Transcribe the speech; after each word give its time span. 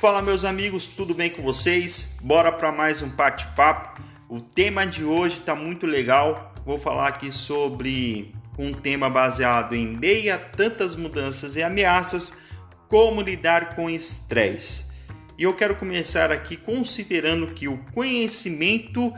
Fala 0.00 0.22
meus 0.22 0.46
amigos, 0.46 0.86
tudo 0.86 1.12
bem 1.12 1.28
com 1.28 1.42
vocês? 1.42 2.16
Bora 2.22 2.50
para 2.50 2.72
mais 2.72 3.02
um 3.02 3.08
bate-papo. 3.10 4.00
O 4.30 4.40
tema 4.40 4.86
de 4.86 5.04
hoje 5.04 5.40
está 5.40 5.54
muito 5.54 5.86
legal. 5.86 6.54
Vou 6.64 6.78
falar 6.78 7.08
aqui 7.08 7.30
sobre 7.30 8.34
um 8.58 8.72
tema 8.72 9.10
baseado 9.10 9.74
em 9.74 9.86
meia 9.86 10.38
tantas 10.38 10.96
mudanças 10.96 11.54
e 11.56 11.62
ameaças, 11.62 12.46
como 12.88 13.20
lidar 13.20 13.76
com 13.76 13.90
estresse. 13.90 14.90
E 15.36 15.42
eu 15.42 15.52
quero 15.52 15.76
começar 15.76 16.32
aqui 16.32 16.56
considerando 16.56 17.48
que 17.48 17.68
o 17.68 17.76
conhecimento 17.92 19.12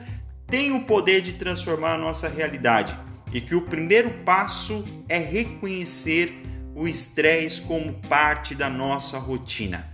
tem 0.49 0.73
o 0.73 0.83
poder 0.83 1.21
de 1.21 1.35
transformar 1.35 1.95
a 1.95 1.99
nossa 1.99 2.29
realidade 2.29 2.99
e 3.33 3.41
que 3.41 3.55
o 3.55 3.63
primeiro 3.63 4.11
passo 4.25 4.85
é 5.09 5.19
reconhecer 5.19 6.43
o 6.75 6.89
estresse 6.89 7.63
como 7.63 7.93
parte 8.09 8.53
da 8.53 8.69
nossa 8.69 9.17
rotina. 9.17 9.92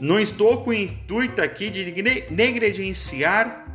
Não 0.00 0.18
estou 0.18 0.64
com 0.64 0.70
o 0.70 0.74
intuito 0.74 1.42
aqui 1.42 1.68
de 1.68 1.84
negligenciar 2.30 3.66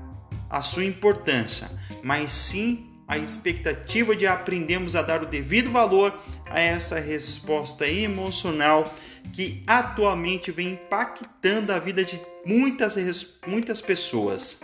a 0.50 0.60
sua 0.60 0.84
importância, 0.84 1.70
mas 2.04 2.32
sim 2.32 2.90
a 3.08 3.16
expectativa 3.16 4.16
de 4.16 4.26
aprendermos 4.26 4.96
a 4.96 5.04
dar 5.04 5.22
o 5.22 5.28
devido 5.28 5.70
valor 5.70 6.20
a 6.48 6.60
essa 6.60 7.00
resposta 7.00 7.88
emocional 7.88 8.92
que 9.32 9.64
atualmente 9.68 10.52
vem 10.52 10.70
impactando 10.70 11.72
a 11.72 11.78
vida 11.78 12.04
de 12.04 12.20
muitas, 12.44 12.96
muitas 13.46 13.80
pessoas. 13.80 14.62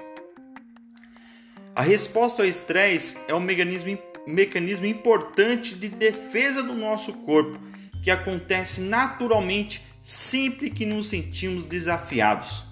A 1.75 1.83
resposta 1.83 2.41
ao 2.41 2.47
estresse 2.47 3.19
é 3.27 3.35
um 3.35 3.39
mecanismo, 3.39 3.99
mecanismo 4.25 4.87
importante 4.87 5.75
de 5.75 5.89
defesa 5.89 6.63
do 6.63 6.73
nosso 6.73 7.13
corpo 7.13 7.59
que 8.01 8.09
acontece 8.09 8.81
naturalmente 8.81 9.90
sempre 10.01 10.69
que 10.69 10.85
nos 10.85 11.09
sentimos 11.09 11.65
desafiados, 11.65 12.63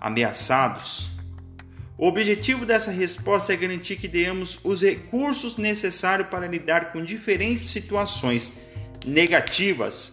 ameaçados. 0.00 1.10
O 1.98 2.06
objetivo 2.06 2.64
dessa 2.64 2.90
resposta 2.90 3.52
é 3.52 3.56
garantir 3.56 3.96
que 3.96 4.08
demos 4.08 4.60
os 4.64 4.82
recursos 4.82 5.56
necessários 5.56 6.28
para 6.28 6.46
lidar 6.46 6.92
com 6.92 7.04
diferentes 7.04 7.66
situações 7.66 8.58
negativas, 9.06 10.12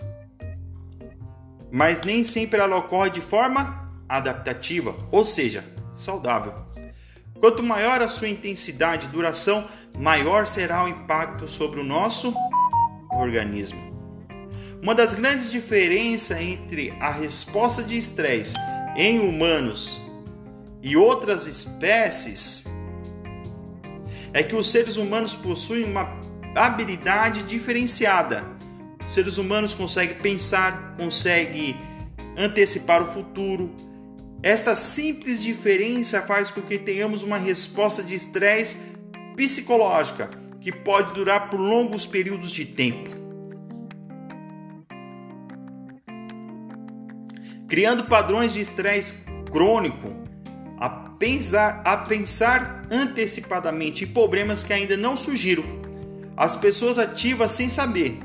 mas 1.72 2.02
nem 2.02 2.24
sempre 2.24 2.60
ela 2.60 2.78
ocorre 2.78 3.10
de 3.10 3.22
forma 3.22 3.92
adaptativa, 4.08 4.96
ou 5.12 5.24
seja, 5.24 5.64
saudável. 5.96 6.54
Quanto 7.40 7.64
maior 7.64 8.02
a 8.02 8.10
sua 8.10 8.28
intensidade 8.28 9.06
e 9.06 9.10
duração, 9.10 9.66
maior 9.98 10.46
será 10.46 10.84
o 10.84 10.90
impacto 10.90 11.48
sobre 11.48 11.80
o 11.80 11.84
nosso 11.84 12.34
organismo. 13.12 13.99
Uma 14.82 14.96
das 14.96 15.14
grandes 15.14 15.52
diferenças 15.52 16.40
entre 16.40 16.94
a 17.02 17.12
resposta 17.12 17.84
de 17.84 17.98
estresse 17.98 18.56
em 18.96 19.20
humanos 19.20 20.02
e 20.82 20.96
outras 20.96 21.48
espécies 21.48 22.66
é 24.34 24.42
que 24.42 24.56
os 24.56 24.70
seres 24.70 24.96
humanos 24.96 25.36
possuem 25.36 25.84
uma 25.84 26.08
habilidade 26.56 27.44
diferenciada. 27.44 28.44
Os 29.06 29.14
seres 29.14 29.38
humanos 29.38 29.74
conseguem 29.74 30.16
pensar, 30.16 30.96
conseguem 30.98 31.76
antecipar 32.38 33.04
o 33.04 33.12
futuro, 33.12 33.70
esta 34.42 34.74
simples 34.74 35.44
diferença 35.44 36.22
faz 36.22 36.50
com 36.50 36.62
que 36.62 36.78
tenhamos 36.78 37.24
uma 37.24 37.38
resposta 37.38 38.02
de 38.02 38.16
estresse 38.16 38.78
psicológica 39.36 40.30
que 40.62 40.72
pode 40.72 41.12
durar 41.14 41.50
por 41.50 41.60
longos 41.60 42.06
períodos 42.06 42.50
de 42.50 42.66
tempo. 42.66 43.19
Criando 47.70 48.06
padrões 48.06 48.52
de 48.52 48.60
estresse 48.60 49.24
crônico, 49.52 50.14
a 50.78 50.90
pensar, 50.90 51.82
a 51.86 51.98
pensar 51.98 52.88
antecipadamente 52.92 54.04
em 54.04 54.08
problemas 54.08 54.64
que 54.64 54.74
ainda 54.74 54.98
não 54.98 55.16
surgiram. 55.16 55.64
As 56.36 56.56
pessoas 56.56 56.98
ativas 56.98 57.52
sem 57.52 57.70
saber 57.70 58.18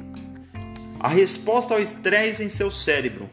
a 0.98 1.08
resposta 1.08 1.74
ao 1.74 1.80
estresse 1.80 2.42
em 2.42 2.48
seu 2.48 2.70
cérebro 2.70 3.28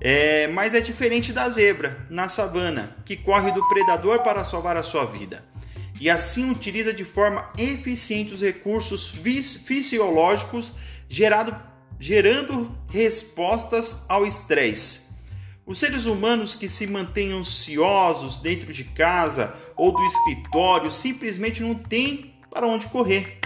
é, 0.00 0.48
mas 0.48 0.74
é 0.74 0.80
diferente 0.80 1.32
da 1.32 1.48
zebra 1.50 2.06
na 2.08 2.28
savana, 2.28 2.96
que 3.04 3.16
corre 3.16 3.52
do 3.52 3.68
predador 3.68 4.22
para 4.22 4.44
salvar 4.44 4.76
a 4.76 4.82
sua 4.82 5.04
vida. 5.04 5.44
E 6.00 6.08
assim 6.08 6.50
utiliza 6.50 6.94
de 6.94 7.04
forma 7.04 7.46
eficiente 7.58 8.32
os 8.32 8.40
recursos 8.40 9.10
fisiológicos 9.66 10.72
gerado, 11.06 11.54
gerando 12.00 12.74
respostas 12.90 14.06
ao 14.08 14.26
estresse. 14.26 15.10
Os 15.66 15.78
seres 15.78 16.06
humanos 16.06 16.54
que 16.54 16.68
se 16.68 16.86
mantêm 16.86 17.32
ansiosos 17.32 18.38
dentro 18.38 18.72
de 18.72 18.84
casa 18.84 19.54
ou 19.76 19.92
do 19.92 20.04
escritório 20.06 20.90
simplesmente 20.90 21.62
não 21.62 21.74
têm 21.74 22.34
para 22.50 22.66
onde 22.66 22.88
correr. 22.88 23.38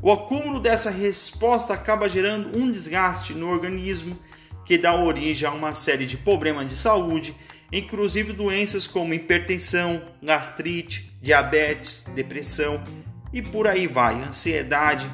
O 0.00 0.10
acúmulo 0.10 0.58
dessa 0.58 0.90
resposta 0.90 1.74
acaba 1.74 2.08
gerando 2.08 2.58
um 2.58 2.70
desgaste 2.70 3.34
no 3.34 3.50
organismo 3.50 4.18
que 4.64 4.78
dá 4.78 4.96
origem 4.96 5.46
a 5.46 5.52
uma 5.52 5.74
série 5.74 6.06
de 6.06 6.16
problemas 6.16 6.66
de 6.66 6.74
saúde, 6.74 7.36
inclusive 7.70 8.32
doenças 8.32 8.86
como 8.86 9.14
hipertensão, 9.14 10.02
gastrite, 10.22 11.12
diabetes, 11.20 12.06
depressão 12.14 12.82
e 13.32 13.42
por 13.42 13.68
aí 13.68 13.86
vai, 13.86 14.14
ansiedade. 14.14 15.08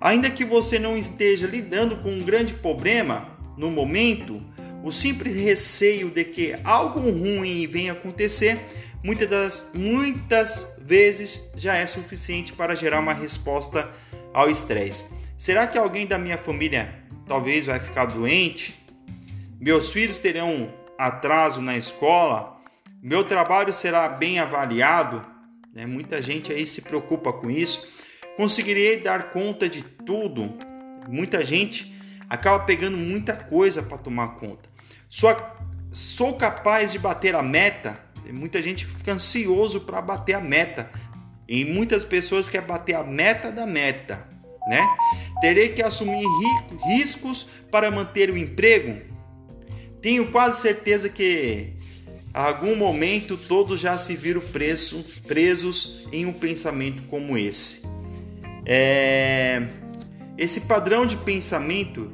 Ainda 0.00 0.30
que 0.30 0.44
você 0.44 0.78
não 0.78 0.96
esteja 0.96 1.46
lidando 1.46 1.96
com 1.96 2.10
um 2.10 2.24
grande 2.24 2.54
problema 2.54 3.36
no 3.56 3.70
momento, 3.70 4.42
o 4.82 4.90
simples 4.90 5.36
receio 5.36 6.10
de 6.10 6.24
que 6.24 6.56
algo 6.64 7.00
ruim 7.00 7.66
venha 7.66 7.92
acontecer 7.92 8.58
muitas, 9.04 9.28
das, 9.28 9.72
muitas 9.74 10.80
vezes 10.80 11.52
já 11.54 11.76
é 11.76 11.84
suficiente 11.84 12.52
para 12.52 12.74
gerar 12.74 13.00
uma 13.00 13.12
resposta 13.12 13.90
ao 14.32 14.50
estresse. 14.50 15.14
Será 15.36 15.66
que 15.66 15.78
alguém 15.78 16.06
da 16.06 16.18
minha 16.18 16.38
família 16.38 16.94
talvez 17.26 17.66
vai 17.66 17.78
ficar 17.78 18.06
doente, 18.06 18.74
meus 19.60 19.92
filhos 19.92 20.18
terão 20.18 20.72
atraso 20.98 21.60
na 21.60 21.76
escola, 21.76 22.58
meu 23.02 23.24
trabalho 23.24 23.72
será 23.72 24.08
bem 24.08 24.38
avaliado, 24.38 25.24
né? 25.74 25.86
muita 25.86 26.20
gente 26.20 26.52
aí 26.52 26.66
se 26.66 26.82
preocupa 26.82 27.32
com 27.32 27.50
isso, 27.50 27.88
conseguirei 28.40 28.96
dar 28.96 29.32
conta 29.32 29.68
de 29.68 29.82
tudo, 29.82 30.56
muita 31.06 31.44
gente 31.44 31.94
acaba 32.26 32.64
pegando 32.64 32.96
muita 32.96 33.34
coisa 33.34 33.82
para 33.82 33.98
tomar 33.98 34.28
conta. 34.36 34.66
Sou, 35.10 35.36
sou 35.90 36.38
capaz 36.38 36.90
de 36.90 36.98
bater 36.98 37.34
a 37.34 37.42
meta, 37.42 38.00
muita 38.32 38.62
gente 38.62 38.86
fica 38.86 39.12
ansioso 39.12 39.82
para 39.82 40.00
bater 40.00 40.32
a 40.32 40.40
meta, 40.40 40.90
e 41.46 41.66
muitas 41.66 42.02
pessoas 42.02 42.48
querem 42.48 42.66
bater 42.66 42.94
a 42.94 43.04
meta 43.04 43.52
da 43.52 43.66
meta 43.66 44.26
né? 44.66 44.80
Terei 45.42 45.70
que 45.70 45.82
assumir 45.82 46.24
riscos 46.86 47.64
para 47.70 47.90
manter 47.90 48.30
o 48.30 48.38
emprego? 48.38 49.02
Tenho 50.00 50.30
quase 50.30 50.62
certeza 50.62 51.10
que 51.10 51.74
a 52.32 52.46
algum 52.46 52.74
momento 52.74 53.36
todos 53.36 53.80
já 53.80 53.98
se 53.98 54.14
viram 54.14 54.40
preso, 54.40 55.04
presos 55.26 56.08
em 56.10 56.24
um 56.24 56.32
pensamento 56.32 57.02
como 57.02 57.36
esse. 57.36 57.99
É... 58.72 59.66
Esse 60.38 60.62
padrão 60.62 61.04
de 61.04 61.16
pensamento 61.16 62.12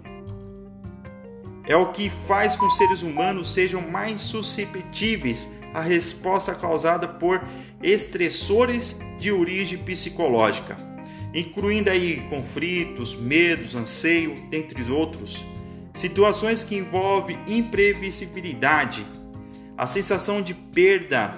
é 1.69 1.77
o 1.77 1.93
que 1.93 2.11
faz 2.27 2.57
com 2.57 2.67
que 2.67 2.67
os 2.67 2.77
seres 2.77 3.03
humanos 3.03 3.53
sejam 3.53 3.83
mais 3.83 4.23
suscetíveis 4.23 5.59
à 5.75 5.83
resposta 5.83 6.55
causada 6.55 7.07
por 7.07 7.45
estressores 7.83 9.01
de 9.21 9.31
origem 9.31 9.79
psicológica 9.79 10.87
incluindo 11.37 11.91
aí 11.91 12.23
conflitos, 12.31 13.15
medos, 13.21 13.75
anseio, 13.75 14.35
dentre 14.49 14.91
outros, 14.91 15.45
situações 15.93 16.63
que 16.63 16.77
envolvem 16.77 17.39
imprevisibilidade, 17.47 19.07
a 19.77 19.87
sensação 19.87 20.41
de 20.41 20.55
perda, 20.55 21.35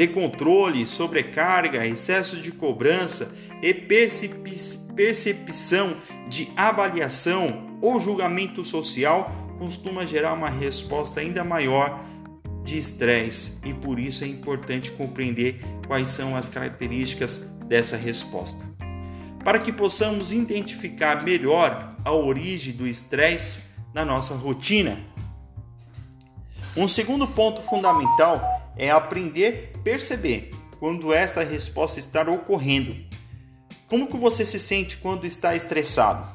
de 0.00 0.08
controle, 0.08 0.86
sobrecarga, 0.86 1.86
excesso 1.86 2.40
de 2.40 2.50
cobrança 2.50 3.36
e 3.62 3.74
percepção 4.96 5.94
de 6.26 6.48
avaliação 6.56 7.76
ou 7.82 8.00
julgamento 8.00 8.64
social 8.64 9.30
costuma 9.58 10.06
gerar 10.06 10.32
uma 10.32 10.48
resposta 10.48 11.20
ainda 11.20 11.44
maior 11.44 12.02
de 12.64 12.78
estresse 12.78 13.60
e 13.62 13.74
por 13.74 13.98
isso 13.98 14.24
é 14.24 14.26
importante 14.26 14.90
compreender 14.92 15.60
quais 15.86 16.08
são 16.08 16.34
as 16.34 16.48
características 16.48 17.50
dessa 17.66 17.98
resposta. 17.98 18.64
Para 19.44 19.58
que 19.58 19.70
possamos 19.70 20.32
identificar 20.32 21.22
melhor 21.22 21.94
a 22.02 22.12
origem 22.12 22.72
do 22.72 22.86
estresse 22.86 23.72
na 23.92 24.02
nossa 24.02 24.32
rotina. 24.34 24.98
Um 26.74 26.88
segundo 26.88 27.28
ponto 27.28 27.60
fundamental 27.60 28.59
é 28.80 28.90
aprender 28.90 29.72
a 29.74 29.78
perceber 29.80 30.54
quando 30.78 31.12
esta 31.12 31.44
resposta 31.44 31.98
está 32.00 32.22
ocorrendo. 32.22 32.96
Como 33.86 34.06
que 34.06 34.16
você 34.16 34.42
se 34.42 34.58
sente 34.58 34.96
quando 34.96 35.26
está 35.26 35.54
estressado? 35.54 36.26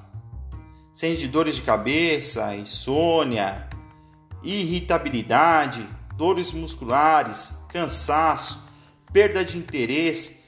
Sente 0.94 1.28
dores 1.28 1.56
de 1.56 1.64
cabeça, 1.64 2.56
insônia, 2.56 3.68
irritabilidade, 4.44 5.90
dores 6.16 6.52
musculares, 6.52 7.64
cansaço, 7.70 8.70
perda 9.12 9.44
de 9.44 9.58
interesse, 9.58 10.44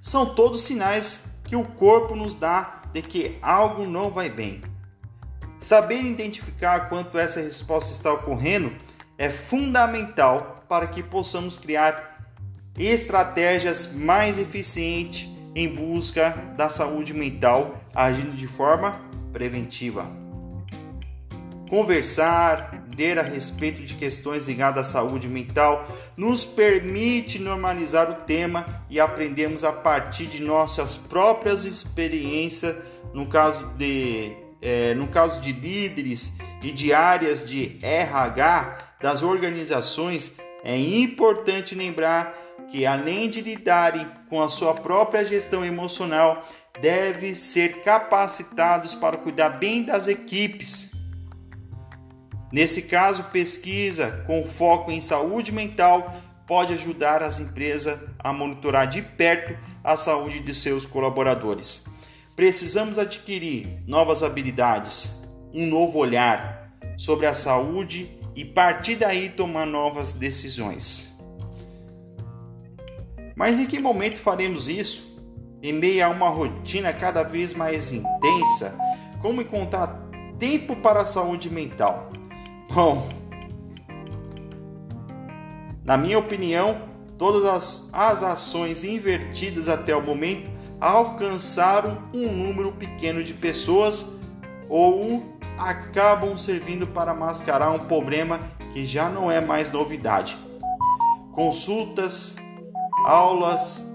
são 0.00 0.34
todos 0.34 0.62
sinais 0.62 1.38
que 1.44 1.54
o 1.54 1.64
corpo 1.64 2.16
nos 2.16 2.34
dá 2.34 2.84
de 2.94 3.02
que 3.02 3.36
algo 3.42 3.84
não 3.84 4.10
vai 4.10 4.30
bem. 4.30 4.62
Saber 5.58 6.00
identificar 6.00 6.88
quanto 6.88 7.18
essa 7.18 7.42
resposta 7.42 7.92
está 7.92 8.14
ocorrendo 8.14 8.72
é 9.16 9.28
fundamental 9.28 10.56
para 10.68 10.86
que 10.86 11.02
possamos 11.02 11.58
criar 11.58 12.32
estratégias 12.78 13.92
mais 13.94 14.36
eficientes 14.36 15.28
em 15.54 15.68
busca 15.68 16.30
da 16.56 16.68
saúde 16.68 17.14
mental, 17.14 17.78
agindo 17.94 18.32
de 18.32 18.46
forma 18.46 19.00
preventiva. 19.32 20.10
Conversar, 21.70 22.84
ler 22.96 23.18
a 23.18 23.22
respeito 23.22 23.82
de 23.82 23.94
questões 23.94 24.46
ligadas 24.46 24.88
à 24.88 24.90
saúde 24.90 25.28
mental 25.28 25.86
nos 26.16 26.44
permite 26.44 27.38
normalizar 27.38 28.10
o 28.10 28.14
tema 28.24 28.84
e 28.90 29.00
aprendemos 29.00 29.64
a 29.64 29.72
partir 29.72 30.26
de 30.26 30.42
nossas 30.42 30.96
próprias 30.96 31.64
experiências, 31.64 32.76
no 33.12 33.26
caso 33.26 33.66
de, 33.76 34.32
é, 34.60 34.94
no 34.94 35.08
caso 35.08 35.40
de 35.40 35.52
líderes 35.52 36.36
e 36.62 36.70
de 36.70 36.92
áreas 36.92 37.46
de 37.46 37.78
RH 37.82 38.83
das 39.04 39.22
organizações, 39.22 40.38
é 40.64 40.78
importante 40.78 41.74
lembrar 41.74 42.34
que 42.70 42.86
além 42.86 43.28
de 43.28 43.42
lidarem 43.42 44.08
com 44.30 44.42
a 44.42 44.48
sua 44.48 44.72
própria 44.72 45.22
gestão 45.22 45.62
emocional, 45.62 46.42
devem 46.80 47.34
ser 47.34 47.82
capacitados 47.82 48.94
para 48.94 49.18
cuidar 49.18 49.50
bem 49.50 49.82
das 49.82 50.08
equipes 50.08 50.94
Nesse 52.50 52.82
caso, 52.82 53.24
pesquisa 53.32 54.22
com 54.28 54.46
foco 54.46 54.92
em 54.92 55.00
saúde 55.00 55.50
mental 55.50 56.14
pode 56.46 56.72
ajudar 56.72 57.20
as 57.20 57.40
empresas 57.40 57.98
a 58.20 58.32
monitorar 58.32 58.86
de 58.86 59.02
perto 59.02 59.58
a 59.82 59.96
saúde 59.96 60.38
de 60.38 60.54
seus 60.54 60.86
colaboradores. 60.86 61.86
Precisamos 62.36 62.96
adquirir 62.96 63.80
novas 63.88 64.22
habilidades, 64.22 65.28
um 65.52 65.66
novo 65.66 65.98
olhar 65.98 66.72
sobre 66.96 67.26
a 67.26 67.34
saúde 67.34 68.23
e 68.34 68.44
partir 68.44 68.96
daí 68.96 69.28
tomar 69.28 69.66
novas 69.66 70.12
decisões. 70.12 71.18
Mas 73.36 73.58
em 73.58 73.66
que 73.66 73.80
momento 73.80 74.18
faremos 74.18 74.68
isso? 74.68 75.18
Em 75.62 75.72
meio 75.72 76.04
a 76.04 76.08
uma 76.08 76.28
rotina 76.28 76.92
cada 76.92 77.22
vez 77.22 77.54
mais 77.54 77.92
intensa, 77.92 78.78
como 79.20 79.40
encontrar 79.40 80.08
tempo 80.38 80.76
para 80.76 81.02
a 81.02 81.04
saúde 81.04 81.48
mental? 81.50 82.10
Bom, 82.72 83.08
na 85.84 85.96
minha 85.96 86.18
opinião, 86.18 86.82
todas 87.18 87.44
as, 87.44 87.90
as 87.92 88.22
ações 88.22 88.84
invertidas 88.84 89.68
até 89.68 89.94
o 89.94 90.02
momento 90.02 90.50
alcançaram 90.80 92.02
um 92.12 92.30
número 92.30 92.72
pequeno 92.72 93.22
de 93.22 93.32
pessoas 93.34 94.16
ou 94.68 95.00
acabam 95.58 96.36
servindo 96.36 96.86
para 96.86 97.14
mascarar 97.14 97.70
um 97.70 97.80
problema 97.80 98.40
que 98.72 98.84
já 98.84 99.08
não 99.08 99.30
é 99.30 99.40
mais 99.40 99.70
novidade. 99.70 100.36
Consultas, 101.32 102.36
aulas, 103.06 103.94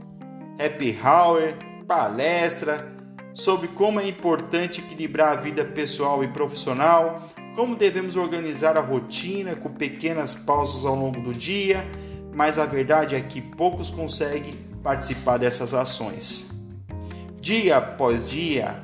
happy 0.60 0.98
hour, 1.04 1.54
palestra 1.88 2.94
sobre 3.34 3.68
como 3.70 4.00
é 4.00 4.08
importante 4.08 4.82
equilibrar 4.82 5.38
a 5.38 5.42
vida 5.42 5.64
pessoal 5.64 6.24
e 6.24 6.28
profissional, 6.28 7.28
como 7.56 7.76
devemos 7.76 8.16
organizar 8.16 8.78
a 8.78 8.82
rotina 8.82 9.56
com 9.56 9.70
pequenas 9.70 10.36
pausas 10.36 10.86
ao 10.86 10.96
longo 10.96 11.22
do 11.22 11.34
dia, 11.34 11.86
mas 12.34 12.60
a 12.60 12.66
verdade 12.66 13.16
é 13.16 13.22
que 13.22 13.42
poucos 13.42 13.90
conseguem 13.90 14.56
participar 14.84 15.38
dessas 15.38 15.74
ações. 15.74 16.52
Dia 17.40 17.78
após 17.78 18.30
dia, 18.30 18.84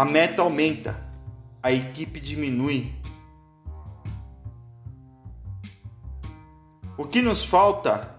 a 0.00 0.04
meta 0.06 0.40
aumenta, 0.40 0.98
a 1.62 1.70
equipe 1.70 2.18
diminui. 2.18 2.90
O 6.96 7.04
que 7.04 7.20
nos 7.20 7.44
falta 7.44 8.16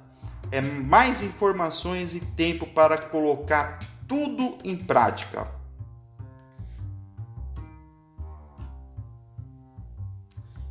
é 0.52 0.62
mais 0.62 1.24
informações 1.24 2.14
e 2.14 2.20
tempo 2.20 2.68
para 2.68 3.00
colocar 3.00 3.80
tudo 4.08 4.60
em 4.64 4.78
prática. 4.78 5.52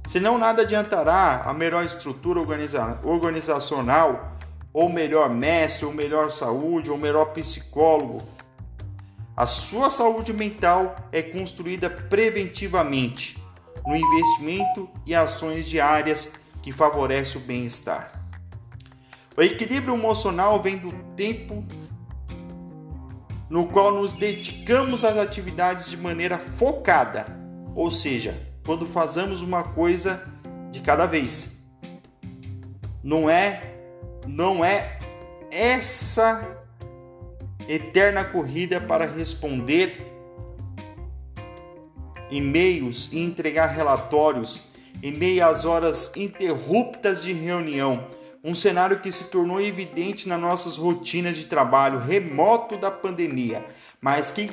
Senão 0.06 0.38
nada 0.38 0.62
adiantará 0.62 1.42
a 1.42 1.52
melhor 1.52 1.84
estrutura 1.84 2.38
organiza 2.38 3.00
organizacional, 3.02 4.36
ou 4.72 4.88
melhor 4.88 5.28
mestre, 5.28 5.86
ou 5.86 5.92
melhor 5.92 6.30
saúde, 6.30 6.88
ou 6.88 6.96
melhor 6.96 7.32
psicólogo. 7.32 8.22
A 9.36 9.46
sua 9.46 9.88
saúde 9.88 10.32
mental 10.32 11.08
é 11.12 11.22
construída 11.22 11.88
preventivamente 11.88 13.42
no 13.86 13.96
investimento 13.96 14.88
e 15.06 15.14
ações 15.14 15.68
diárias 15.68 16.34
que 16.62 16.72
favorecem 16.72 17.40
o 17.40 17.44
bem-estar. 17.44 18.20
O 19.36 19.42
equilíbrio 19.42 19.94
emocional 19.94 20.60
vem 20.60 20.76
do 20.76 20.92
tempo 21.16 21.64
no 23.48 23.66
qual 23.66 23.92
nos 23.92 24.12
dedicamos 24.12 25.04
às 25.04 25.16
atividades 25.16 25.90
de 25.90 25.96
maneira 25.96 26.38
focada, 26.38 27.26
ou 27.74 27.90
seja, 27.90 28.46
quando 28.64 28.86
fazemos 28.86 29.42
uma 29.42 29.62
coisa 29.62 30.30
de 30.70 30.80
cada 30.80 31.06
vez. 31.06 31.64
Não 33.02 33.28
é 33.28 33.70
não 34.26 34.64
é 34.64 34.98
essa 35.50 36.59
eterna 37.70 38.24
corrida 38.24 38.80
para 38.80 39.06
responder 39.06 40.04
e-mails 42.28 43.12
e 43.12 43.20
entregar 43.20 43.66
relatórios 43.66 44.70
em 45.00 45.12
meio 45.12 45.46
às 45.46 45.64
horas 45.64 46.12
interruptas 46.16 47.22
de 47.22 47.32
reunião, 47.32 48.08
um 48.42 48.54
cenário 48.54 48.98
que 48.98 49.12
se 49.12 49.24
tornou 49.24 49.60
evidente 49.60 50.28
nas 50.28 50.40
nossas 50.40 50.76
rotinas 50.76 51.36
de 51.36 51.46
trabalho 51.46 52.00
remoto 52.00 52.76
da 52.76 52.90
pandemia, 52.90 53.64
mas 54.00 54.32
que, 54.32 54.48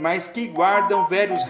mas 0.00 0.26
que 0.26 0.48
guardam 0.48 1.06
velhos 1.06 1.42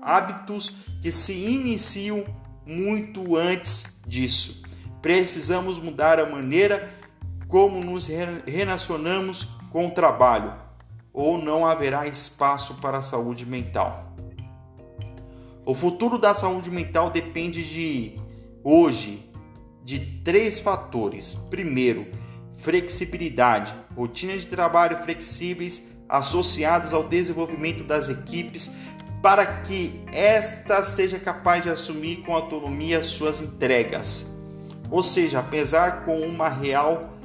hábitos 0.00 0.86
que 1.02 1.10
se 1.10 1.32
iniciam 1.44 2.24
muito 2.64 3.36
antes 3.36 4.00
disso. 4.06 4.62
Precisamos 5.02 5.78
mudar 5.78 6.20
a 6.20 6.26
maneira 6.26 6.99
como 7.50 7.84
nos 7.84 8.06
relacionamos 8.46 9.48
com 9.70 9.88
o 9.88 9.90
trabalho, 9.90 10.54
ou 11.12 11.36
não 11.36 11.66
haverá 11.66 12.06
espaço 12.06 12.74
para 12.76 12.98
a 12.98 13.02
saúde 13.02 13.44
mental. 13.44 14.14
O 15.66 15.74
futuro 15.74 16.16
da 16.16 16.32
saúde 16.32 16.70
mental 16.70 17.10
depende 17.10 17.68
de 17.68 18.16
hoje 18.62 19.28
de 19.84 19.98
três 20.24 20.60
fatores. 20.60 21.34
Primeiro, 21.50 22.06
flexibilidade, 22.54 23.74
rotina 23.96 24.36
de 24.36 24.46
trabalho 24.46 24.96
flexíveis 24.98 25.96
associadas 26.08 26.94
ao 26.94 27.08
desenvolvimento 27.08 27.82
das 27.82 28.08
equipes 28.08 28.78
para 29.20 29.44
que 29.62 30.00
esta 30.12 30.82
seja 30.82 31.18
capaz 31.18 31.64
de 31.64 31.70
assumir 31.70 32.22
com 32.22 32.32
autonomia 32.32 33.02
suas 33.02 33.40
entregas. 33.40 34.38
Ou 34.90 35.02
seja, 35.02 35.40
apesar 35.40 36.04
com 36.04 36.20
uma 36.20 36.48
real 36.48 37.19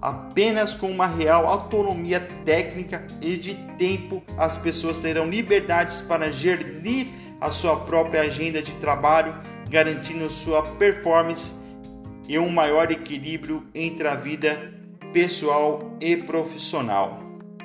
apenas 0.00 0.72
com 0.72 0.90
uma 0.90 1.06
real 1.06 1.46
autonomia 1.46 2.20
técnica 2.44 3.06
e 3.20 3.36
de 3.36 3.54
tempo, 3.76 4.22
as 4.36 4.56
pessoas 4.56 4.98
terão 4.98 5.28
liberdades 5.28 6.00
para 6.00 6.32
gerir 6.32 7.08
a 7.40 7.50
sua 7.50 7.76
própria 7.80 8.22
agenda 8.22 8.62
de 8.62 8.72
trabalho, 8.72 9.34
garantindo 9.68 10.30
sua 10.30 10.62
performance 10.76 11.60
e 12.28 12.38
um 12.38 12.48
maior 12.48 12.90
equilíbrio 12.90 13.66
entre 13.74 14.06
a 14.06 14.14
vida 14.14 14.72
pessoal 15.12 15.96
e 16.00 16.16
profissional. 16.16 17.20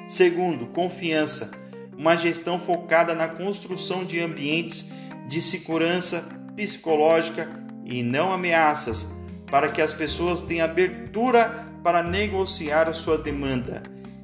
Segundo, 0.08 0.68
confiança 0.68 1.66
uma 1.98 2.18
gestão 2.18 2.60
focada 2.60 3.16
na 3.16 3.28
construção 3.28 4.04
de 4.04 4.20
ambientes 4.20 4.92
de 5.28 5.42
segurança 5.42 6.30
psicológica 6.56 7.50
e 7.86 8.04
não 8.04 8.32
ameaças, 8.32 9.16
para 9.48 9.70
que 9.70 9.82
as 9.82 9.94
pessoas 9.94 10.42
tenham 10.42 10.66
abertura 10.66 11.75
para 11.86 12.02
negociar 12.02 12.92
sua 12.96 13.16
demanda, 13.16 13.84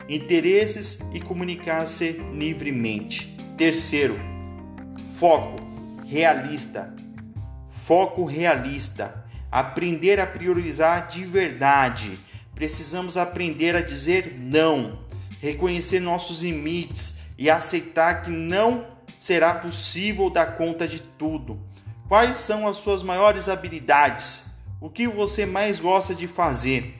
interesses 0.09 1.01
e 1.13 1.19
comunicar-se 1.19 2.13
livremente. 2.33 3.37
Terceiro, 3.55 4.19
foco 5.19 5.61
realista. 6.07 6.91
Foco 7.69 8.25
realista. 8.25 9.23
Aprender 9.51 10.19
a 10.19 10.25
priorizar 10.25 11.07
de 11.07 11.23
verdade 11.23 12.19
precisamos 12.55 13.15
aprender 13.15 13.75
a 13.75 13.81
dizer 13.81 14.35
não, 14.39 15.05
reconhecer 15.39 15.99
nossos 15.99 16.41
limites 16.41 17.35
e 17.37 17.47
aceitar 17.47 18.23
que 18.23 18.31
não 18.31 18.87
será 19.15 19.53
possível 19.53 20.31
dar 20.31 20.57
conta 20.57 20.87
de 20.87 20.99
tudo. 20.99 21.59
Quais 22.07 22.37
são 22.37 22.67
as 22.67 22.77
suas 22.77 23.03
maiores 23.03 23.47
habilidades? 23.47 24.55
O 24.79 24.89
que 24.89 25.07
você 25.07 25.45
mais 25.45 25.79
gosta 25.79 26.15
de 26.15 26.27
fazer? 26.27 26.97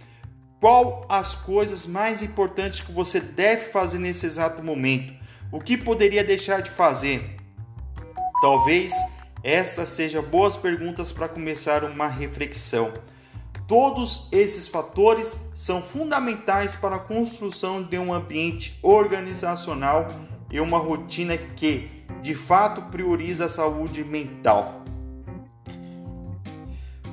Qual 0.62 1.08
as 1.10 1.34
coisas 1.34 1.88
mais 1.88 2.22
importantes 2.22 2.82
que 2.82 2.92
você 2.92 3.20
deve 3.20 3.72
fazer 3.72 3.98
nesse 3.98 4.28
exato 4.28 4.62
momento? 4.62 5.12
O 5.52 5.60
que 5.60 5.76
poderia 5.76 6.24
deixar 6.24 6.62
de 6.62 6.70
fazer? 6.70 7.36
Talvez 8.44 8.94
estas 9.44 9.90
sejam 9.90 10.22
boas 10.22 10.56
perguntas 10.56 11.12
para 11.12 11.28
começar 11.28 11.84
uma 11.84 12.08
reflexão. 12.08 12.94
Todos 13.68 14.32
esses 14.32 14.68
fatores 14.68 15.36
são 15.56 15.82
fundamentais 15.82 16.76
para 16.76 16.98
a 16.98 17.00
construção 17.00 17.82
de 17.82 17.98
um 17.98 18.14
ambiente 18.14 18.78
organizacional 18.84 20.10
e 20.52 20.60
uma 20.60 20.78
rotina 20.78 21.36
que, 21.38 21.90
de 22.22 22.36
fato, 22.36 22.84
prioriza 22.92 23.46
a 23.46 23.50
saúde 23.50 24.04
mental. 24.04 24.86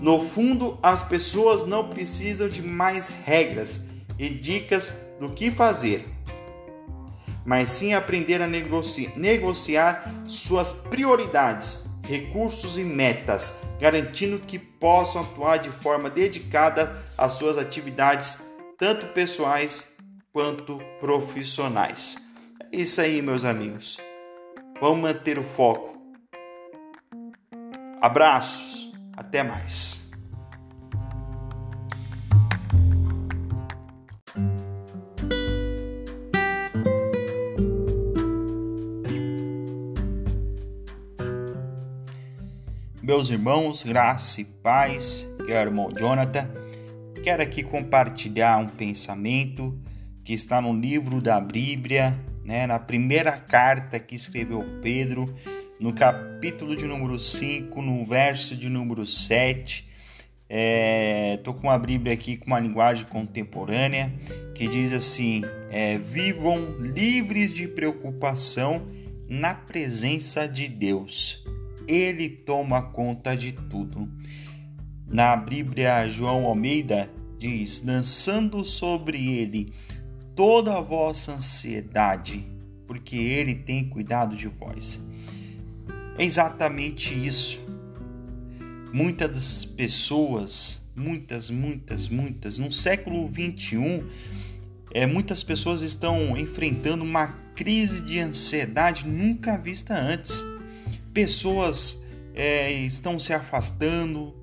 No 0.01 0.23
fundo, 0.23 0.79
as 0.83 1.03
pessoas 1.03 1.65
não 1.67 1.89
precisam 1.89 2.49
de 2.49 2.63
mais 2.63 3.09
regras 3.09 3.89
e 4.19 4.29
dicas 4.29 5.07
do 5.19 5.31
que 5.31 5.51
fazer, 5.51 6.07
mas 7.45 7.73
sim 7.73 7.95
aprender 7.95 8.41
a 8.43 8.47
negoci 8.47 9.11
negociar 9.17 10.25
suas 10.27 10.73
prioridades, 10.73 11.89
recursos 12.03 12.79
e 12.79 12.85
metas, 12.85 13.63
garantindo 13.81 14.39
que 14.39 14.59
possam 14.59 15.23
atuar 15.23 15.57
de 15.57 15.71
forma 15.71 16.09
dedicada 16.09 17.03
às 17.17 17.33
suas 17.33 17.59
atividades, 17.59 18.43
tanto 18.79 19.07
pessoais 19.09 19.97
quanto 20.33 20.79
profissionais. 21.01 22.29
É 22.73 22.77
isso 22.77 23.01
aí, 23.01 23.21
meus 23.21 23.45
amigos. 23.45 23.99
Vamos 24.81 25.01
manter 25.01 25.39
o 25.39 25.45
foco. 25.45 26.01
Abraços. 28.01 28.88
Até 29.19 29.43
mais. 29.43 30.13
Meus 43.03 43.31
irmãos, 43.31 43.83
graça 43.83 44.41
e 44.41 44.45
paz, 44.45 45.29
que 45.45 45.51
é 45.51 45.59
o 45.59 45.63
irmão 45.63 45.89
Jonathan, 45.99 46.49
quero 47.25 47.43
aqui 47.43 47.65
compartilhar 47.65 48.59
um 48.59 48.69
pensamento 48.69 49.77
que 50.23 50.33
está 50.33 50.61
no 50.61 50.73
livro 50.73 51.21
da 51.21 51.41
Bíblia, 51.41 52.17
né, 52.45 52.69
na 52.69 52.79
primeira 52.79 53.33
carta 53.33 53.99
que 53.99 54.15
escreveu 54.15 54.65
Pedro, 54.81 55.35
no 55.81 55.93
capítulo 55.93 56.75
de 56.75 56.87
número 56.87 57.19
5, 57.19 57.81
no 57.81 58.05
verso 58.05 58.57
de 58.57 58.69
número 58.69 59.07
7. 59.07 59.89
Estou 61.37 61.55
é, 61.55 61.59
com 61.61 61.71
a 61.71 61.79
Bíblia 61.79 62.15
aqui 62.15 62.37
com 62.37 62.47
uma 62.47 62.59
linguagem 62.59 63.07
contemporânea 63.07 64.13
que 64.55 64.67
diz 64.67 64.93
assim: 64.93 65.43
é, 65.71 65.99
Vivam 65.99 66.79
livres 66.81 67.53
de 67.53 67.69
preocupação 67.69 68.89
na 69.29 69.55
presença 69.55 70.49
de 70.49 70.67
Deus. 70.67 71.47
Ele 71.87 72.29
toma 72.29 72.83
conta 72.83 73.37
de 73.37 73.53
tudo. 73.53 74.09
Na 75.07 75.37
Bíblia, 75.37 76.09
João 76.09 76.47
Almeida 76.47 77.11
diz: 77.39 77.81
Dançando 77.81 78.65
sobre 78.65 79.39
ele 79.39 79.73
toda 80.35 80.77
a 80.77 80.81
vossa 80.81 81.33
ansiedade, 81.35 82.47
porque 82.87 83.17
ele 83.17 83.55
tem 83.55 83.89
cuidado 83.89 84.35
de 84.35 84.49
vós. 84.49 85.01
É 86.19 86.25
exatamente 86.25 87.15
isso. 87.15 87.61
Muitas 88.93 89.65
pessoas, 89.65 90.83
muitas, 90.97 91.49
muitas, 91.49 92.09
muitas, 92.09 92.59
no 92.59 92.73
século 92.73 93.29
21, 93.29 94.05
é, 94.93 95.07
muitas 95.07 95.45
pessoas 95.45 95.81
estão 95.81 96.37
enfrentando 96.37 97.05
uma 97.05 97.29
crise 97.55 98.03
de 98.03 98.19
ansiedade 98.19 99.07
nunca 99.07 99.57
vista 99.57 99.95
antes. 99.95 100.45
Pessoas 101.15 102.03
é, 102.35 102.73
estão 102.73 103.17
se 103.17 103.33
afastando, 103.33 104.35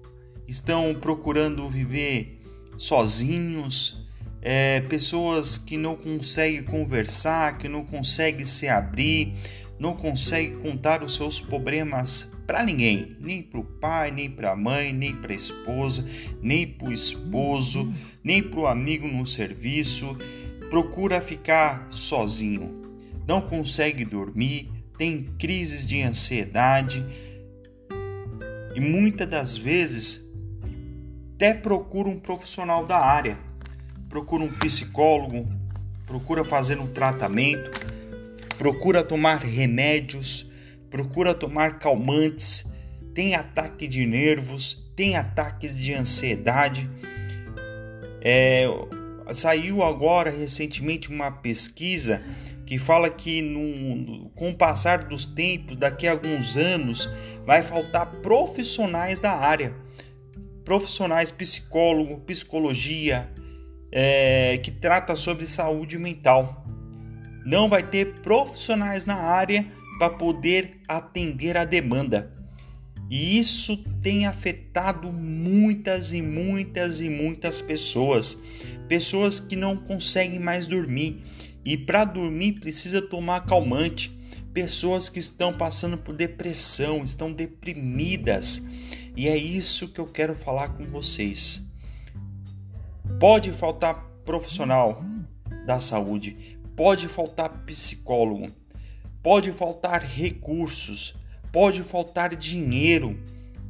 estão 0.47 0.95
procurando 0.95 1.69
viver 1.69 2.41
sozinhos, 2.77 4.05
é, 4.41 4.79
pessoas 4.81 5.57
que 5.57 5.75
não 5.75 5.95
conseguem 5.95 6.63
conversar, 6.63 7.57
que 7.57 7.67
não 7.67 7.83
conseguem 7.83 8.45
se 8.45 8.67
abrir, 8.69 9.33
não 9.79 9.93
consegue 9.95 10.55
contar 10.57 11.03
os 11.03 11.15
seus 11.15 11.39
problemas 11.41 12.31
para 12.47 12.63
ninguém, 12.63 13.15
nem 13.19 13.41
para 13.41 13.59
o 13.59 13.63
pai, 13.63 14.11
nem 14.11 14.29
para 14.29 14.51
a 14.51 14.55
mãe, 14.55 14.93
nem 14.93 15.15
para 15.15 15.33
a 15.33 15.35
esposa, 15.35 16.05
nem 16.41 16.65
para 16.65 16.87
o 16.87 16.93
esposo, 16.93 17.93
nem 18.23 18.41
para 18.41 18.59
o 18.59 18.67
amigo 18.67 19.07
no 19.07 19.25
serviço. 19.25 20.17
Procura 20.69 21.19
ficar 21.19 21.87
sozinho, 21.89 22.83
não 23.27 23.41
consegue 23.41 24.05
dormir, 24.05 24.71
tem 24.97 25.23
crises 25.37 25.85
de 25.85 26.01
ansiedade. 26.01 27.05
E 28.75 28.79
muitas 28.79 29.27
das 29.27 29.57
vezes 29.57 30.23
até 31.35 31.53
procura 31.53 32.07
um 32.07 32.19
profissional 32.19 32.85
da 32.85 32.97
área, 32.97 33.37
procura 34.07 34.43
um 34.43 34.51
psicólogo, 34.51 35.47
procura 36.05 36.45
fazer 36.45 36.79
um 36.79 36.87
tratamento 36.87 37.94
procura 38.57 39.03
tomar 39.03 39.37
remédios, 39.37 40.49
procura 40.89 41.33
tomar 41.33 41.79
calmantes, 41.79 42.65
tem 43.13 43.35
ataque 43.35 43.87
de 43.87 44.05
nervos, 44.05 44.91
tem 44.95 45.15
ataques 45.15 45.77
de 45.77 45.93
ansiedade. 45.93 46.89
É, 48.21 48.65
saiu 49.33 49.83
agora 49.83 50.29
recentemente 50.29 51.09
uma 51.09 51.31
pesquisa 51.31 52.21
que 52.65 52.79
fala 52.79 53.09
que 53.09 53.41
no, 53.41 54.29
com 54.31 54.49
o 54.49 54.55
passar 54.55 55.05
dos 55.05 55.25
tempos, 55.25 55.77
daqui 55.77 56.07
a 56.07 56.11
alguns 56.11 56.57
anos, 56.57 57.09
vai 57.45 57.61
faltar 57.61 58.07
profissionais 58.21 59.19
da 59.19 59.31
área, 59.31 59.73
profissionais 60.63 61.29
psicólogo, 61.29 62.19
psicologia, 62.21 63.29
é, 63.91 64.57
que 64.57 64.71
trata 64.71 65.15
sobre 65.15 65.45
saúde 65.45 65.97
mental 65.97 66.64
não 67.45 67.69
vai 67.69 67.83
ter 67.83 68.21
profissionais 68.21 69.05
na 69.05 69.15
área 69.15 69.65
para 69.99 70.09
poder 70.09 70.81
atender 70.87 71.55
a 71.55 71.63
demanda. 71.63 72.31
E 73.09 73.37
isso 73.37 73.77
tem 74.01 74.25
afetado 74.25 75.11
muitas 75.11 76.11
e 76.11 76.21
muitas 76.21 77.01
e 77.01 77.09
muitas 77.09 77.61
pessoas, 77.61 78.41
pessoas 78.87 79.39
que 79.39 79.55
não 79.55 79.77
conseguem 79.77 80.39
mais 80.39 80.65
dormir 80.65 81.21
e 81.63 81.77
para 81.77 82.03
dormir 82.03 82.53
precisa 82.53 83.01
tomar 83.01 83.45
calmante, 83.45 84.11
pessoas 84.53 85.09
que 85.09 85.19
estão 85.19 85.53
passando 85.53 85.97
por 85.97 86.15
depressão, 86.15 87.03
estão 87.03 87.31
deprimidas. 87.31 88.65
E 89.15 89.27
é 89.27 89.37
isso 89.37 89.89
que 89.89 89.99
eu 89.99 90.05
quero 90.05 90.35
falar 90.35 90.69
com 90.69 90.85
vocês. 90.85 91.71
Pode 93.19 93.51
faltar 93.51 94.03
profissional 94.25 95.03
da 95.65 95.79
saúde, 95.79 96.54
pode 96.75 97.07
faltar 97.07 97.49
psicólogo, 97.65 98.51
pode 99.23 99.51
faltar 99.51 100.03
recursos, 100.03 101.15
pode 101.51 101.83
faltar 101.83 102.35
dinheiro, 102.35 103.17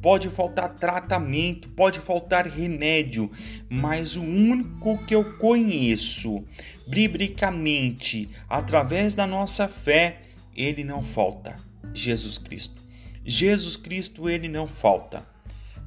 pode 0.02 0.28
faltar 0.28 0.74
tratamento, 0.74 1.68
pode 1.70 2.00
faltar 2.00 2.46
remédio, 2.46 3.30
mas 3.70 4.16
o 4.16 4.22
único 4.22 4.98
que 5.04 5.14
eu 5.14 5.36
conheço, 5.38 6.44
biblicamente, 6.86 8.28
através 8.48 9.14
da 9.14 9.26
nossa 9.26 9.68
fé, 9.68 10.22
ele 10.54 10.82
não 10.84 11.02
falta. 11.02 11.56
Jesus 11.94 12.38
Cristo. 12.38 12.82
Jesus 13.24 13.76
Cristo, 13.76 14.28
ele 14.28 14.48
não 14.48 14.66
falta. 14.66 15.26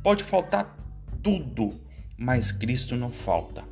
Pode 0.03 0.23
faltar 0.23 0.77
tudo, 1.21 1.79
mas 2.17 2.51
Cristo 2.51 2.95
não 2.95 3.11
falta. 3.11 3.63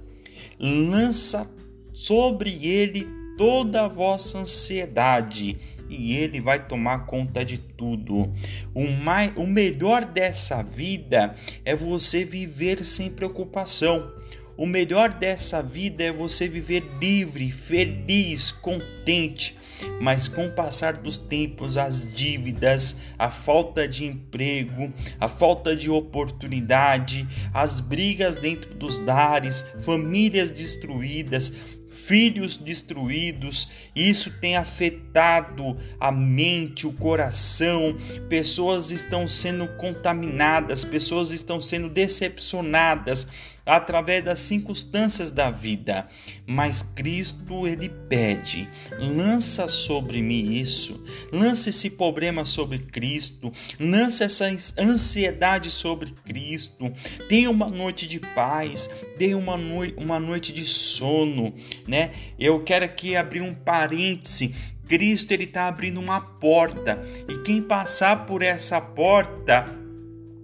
Lança 0.60 1.50
sobre 1.94 2.66
ele 2.66 3.16
toda 3.38 3.86
a 3.86 3.88
vossa 3.88 4.39
ansiedade 4.39 5.58
e 5.89 6.15
ele 6.15 6.41
vai 6.41 6.60
tomar 6.60 7.06
conta 7.06 7.46
de 7.46 7.58
tudo. 7.58 8.29
O, 8.74 8.88
mais, 8.91 9.32
o 9.36 9.46
melhor 9.46 10.06
dessa 10.06 10.62
vida 10.62 11.36
é 11.63 11.75
você 11.75 12.25
viver 12.25 12.86
sem 12.86 13.10
preocupação. 13.10 14.12
O 14.58 14.65
melhor 14.65 15.13
dessa 15.13 15.62
vida 15.62 16.03
é 16.03 16.12
você 16.12 16.48
viver 16.48 16.84
livre, 17.00 17.51
feliz, 17.51 18.51
contente. 18.51 19.56
mas 20.01 20.27
com 20.27 20.48
o 20.48 20.51
passar 20.51 20.98
dos 20.98 21.20
tempos, 21.20 21.77
as 21.77 22.12
dívidas, 22.12 22.96
a 23.20 23.29
falta 23.29 23.88
de 23.88 24.06
emprego, 24.06 24.91
a 25.20 25.27
falta 25.27 25.75
de 25.75 25.88
oportunidade, 25.88 27.27
as 27.53 27.79
brigas 27.79 28.39
dentro 28.39 28.74
dos 28.74 28.98
lares, 28.98 29.63
famílias 29.82 30.50
destruídas, 30.50 31.53
filhos 31.98 32.56
destruídos, 32.56 33.68
isso 33.96 34.32
tem 34.39 34.56
afetado 34.56 35.77
a 36.00 36.12
mente, 36.12 36.86
o 36.86 36.94
coração, 36.94 37.98
pessoas 38.30 38.92
estão 38.92 39.27
sendo 39.27 39.68
contaminadas, 39.77 40.86
pessoas 40.86 41.32
estão 41.32 41.60
sendo 41.60 41.89
decepcionadas 41.89 43.27
através 43.67 44.24
das 44.24 44.39
circunstâncias 44.39 45.29
da 45.29 45.51
vida. 45.51 46.07
Mas 46.47 46.81
Cristo 46.81 47.67
ele 47.67 47.89
pede: 47.89 48.67
lança 48.97 49.67
sobre 49.67 50.21
mim 50.21 50.53
isso, 50.53 51.03
lança 51.31 51.69
esse 51.69 51.89
problema 51.91 52.45
sobre 52.45 52.79
Cristo, 52.79 53.51
lança 53.79 54.24
essa 54.24 54.45
ansiedade 54.79 55.69
sobre 55.69 56.12
Cristo. 56.25 56.91
Tenha 57.27 57.51
uma 57.51 57.67
noite 57.67 58.07
de 58.07 58.19
paz, 58.19 58.89
dê 59.17 59.36
uma, 59.36 59.55
uma 59.97 60.19
noite 60.19 60.53
de 60.53 60.65
sono, 60.65 61.53
né? 61.86 62.12
Eu 62.39 62.63
quero 62.63 62.86
aqui 62.86 63.15
abrir 63.15 63.41
um 63.41 63.53
parêntese 63.53 64.55
Cristo 64.88 65.33
ele 65.33 65.43
está 65.43 65.67
abrindo 65.67 66.00
uma 66.00 66.21
porta 66.21 66.97
e 67.27 67.38
quem 67.39 67.62
passar 67.62 68.25
por 68.25 68.41
essa 68.41 68.79
porta 68.79 69.65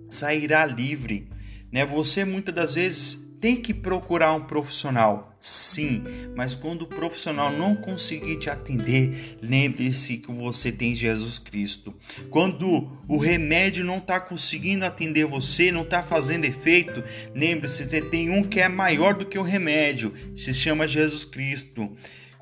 sairá 0.09 0.65
livre. 0.65 1.32
Né? 1.73 1.83
Você 1.87 2.23
muitas 2.23 2.53
das 2.53 2.75
vezes 2.75 3.23
tem 3.41 3.57
que 3.57 3.73
procurar 3.73 4.31
um 4.35 4.41
profissional, 4.41 5.33
sim, 5.37 6.01
mas 6.33 6.55
quando 6.55 6.83
o 6.83 6.87
profissional 6.87 7.51
não 7.51 7.75
conseguir 7.75 8.37
te 8.37 8.49
atender, 8.49 9.37
lembre-se 9.41 10.15
que 10.15 10.31
você 10.31 10.71
tem 10.71 10.95
Jesus 10.95 11.39
Cristo. 11.39 11.93
Quando 12.29 12.89
o 13.05 13.17
remédio 13.17 13.83
não 13.83 13.97
está 13.97 14.17
conseguindo 14.17 14.85
atender 14.85 15.25
você, 15.25 15.73
não 15.73 15.81
está 15.81 16.01
fazendo 16.01 16.45
efeito, 16.45 17.03
lembre-se, 17.35 17.83
você 17.83 18.01
tem 18.01 18.29
um 18.29 18.43
que 18.43 18.61
é 18.61 18.69
maior 18.69 19.13
do 19.13 19.25
que 19.25 19.37
o 19.37 19.43
remédio, 19.43 20.13
se 20.37 20.53
chama 20.53 20.87
Jesus 20.87 21.25
Cristo. 21.25 21.91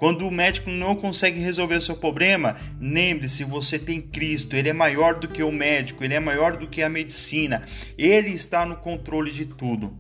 Quando 0.02 0.28
o 0.28 0.32
médico 0.32 0.72
não 0.72 0.96
consegue 0.96 1.40
resolver 1.40 1.76
o 1.76 1.82
seu 1.82 1.96
problema, 1.96 2.56
lembre-se, 2.80 3.44
você 3.44 3.78
tem 3.78 4.02
Cristo, 4.02 4.56
ele 4.56 4.68
é 4.68 4.74
maior 4.74 5.20
do 5.20 5.28
que 5.28 5.44
o 5.44 5.52
médico, 5.52 6.04
ele 6.04 6.16
é 6.16 6.20
maior 6.20 6.58
do 6.58 6.68
que 6.68 6.82
a 6.82 6.90
medicina, 6.90 7.68
ele 8.00 8.30
está 8.30 8.66
no 8.66 8.78
controle 8.78 9.30
de 9.30 9.46
tudo. 9.46 9.96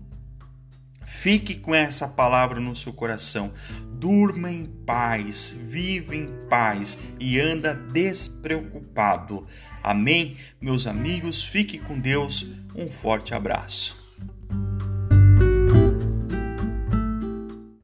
Fique 1.05 1.53
com 1.53 1.75
essa 1.75 2.07
palavra 2.07 2.59
no 2.59 2.75
seu 2.75 2.91
coração. 2.91 3.53
Durma 3.91 4.49
em 4.49 4.65
paz, 4.65 5.55
vive 5.67 6.17
em 6.17 6.29
paz 6.49 6.97
e 7.19 7.39
anda 7.39 7.75
despreocupado. 7.75 9.45
Amém? 9.83 10.35
Meus 10.59 10.87
amigos, 10.87 11.45
fique 11.45 11.77
com 11.77 11.99
Deus. 11.99 12.47
Um 12.75 12.89
forte 12.89 13.35
abraço. 13.35 14.00